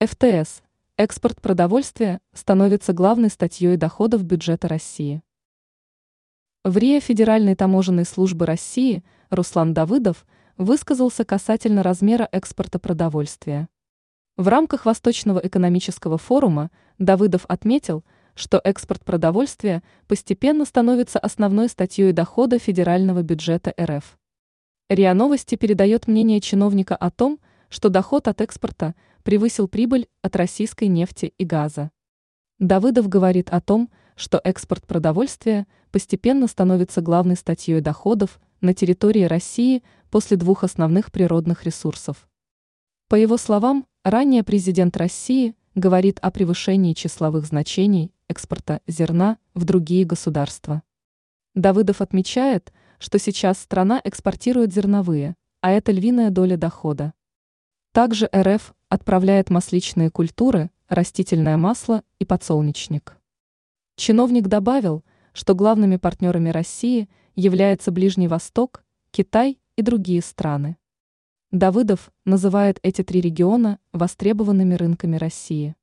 ФТС. 0.00 0.62
Экспорт 0.96 1.40
продовольствия 1.40 2.20
становится 2.32 2.92
главной 2.92 3.30
статьей 3.30 3.76
доходов 3.76 4.22
бюджета 4.22 4.68
России. 4.68 5.22
В 6.62 6.76
РИА 6.76 7.00
Федеральной 7.00 7.56
таможенной 7.56 8.04
службы 8.04 8.46
России 8.46 9.02
Руслан 9.28 9.74
Давыдов 9.74 10.24
высказался 10.56 11.24
касательно 11.24 11.82
размера 11.82 12.28
экспорта 12.30 12.78
продовольствия. 12.78 13.68
В 14.36 14.46
рамках 14.46 14.86
Восточного 14.86 15.40
экономического 15.40 16.16
форума 16.16 16.70
Давыдов 16.98 17.44
отметил, 17.48 18.04
что 18.36 18.60
экспорт 18.62 19.04
продовольствия 19.04 19.82
постепенно 20.06 20.64
становится 20.64 21.18
основной 21.18 21.68
статьей 21.68 22.12
дохода 22.12 22.60
федерального 22.60 23.22
бюджета 23.22 23.74
РФ. 23.76 24.16
РИА 24.90 25.12
Новости 25.14 25.56
передает 25.56 26.06
мнение 26.06 26.40
чиновника 26.40 26.94
о 26.94 27.10
том, 27.10 27.40
что 27.68 27.88
доход 27.88 28.28
от 28.28 28.40
экспорта 28.40 28.94
превысил 29.22 29.68
прибыль 29.68 30.08
от 30.22 30.36
российской 30.36 30.88
нефти 30.88 31.32
и 31.38 31.44
газа. 31.44 31.90
Давыдов 32.58 33.08
говорит 33.08 33.50
о 33.50 33.60
том, 33.60 33.90
что 34.16 34.40
экспорт 34.42 34.86
продовольствия 34.86 35.66
постепенно 35.90 36.46
становится 36.46 37.00
главной 37.00 37.36
статьей 37.36 37.80
доходов 37.80 38.40
на 38.60 38.74
территории 38.74 39.22
России 39.22 39.82
после 40.10 40.36
двух 40.36 40.64
основных 40.64 41.12
природных 41.12 41.64
ресурсов. 41.64 42.28
По 43.08 43.14
его 43.14 43.36
словам, 43.36 43.86
ранее 44.02 44.42
президент 44.42 44.96
России 44.96 45.54
говорит 45.74 46.18
о 46.20 46.30
превышении 46.30 46.92
числовых 46.94 47.46
значений 47.46 48.12
экспорта 48.28 48.80
зерна 48.86 49.38
в 49.54 49.64
другие 49.64 50.04
государства. 50.04 50.82
Давыдов 51.54 52.00
отмечает, 52.00 52.72
что 52.98 53.18
сейчас 53.18 53.58
страна 53.58 54.00
экспортирует 54.04 54.72
зерновые, 54.72 55.36
а 55.60 55.70
это 55.70 55.92
львиная 55.92 56.30
доля 56.30 56.56
дохода. 56.56 57.14
Также 57.92 58.28
РФ 58.34 58.74
отправляет 58.88 59.50
масличные 59.50 60.10
культуры, 60.10 60.70
растительное 60.88 61.56
масло 61.56 62.02
и 62.18 62.24
подсолнечник. 62.24 63.16
Чиновник 63.96 64.46
добавил, 64.46 65.04
что 65.32 65.54
главными 65.54 65.96
партнерами 65.96 66.50
России 66.50 67.08
являются 67.34 67.90
Ближний 67.90 68.28
Восток, 68.28 68.84
Китай 69.10 69.58
и 69.76 69.82
другие 69.82 70.22
страны. 70.22 70.76
Давыдов 71.50 72.12
называет 72.24 72.78
эти 72.82 73.02
три 73.02 73.20
региона 73.20 73.78
востребованными 73.92 74.74
рынками 74.74 75.16
России. 75.16 75.74